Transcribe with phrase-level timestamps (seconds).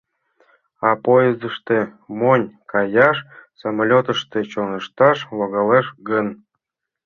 [0.87, 1.79] —А поездыште
[2.19, 3.17] монь каяш,
[3.59, 6.27] самолётышто чоҥешташ логалеш гын?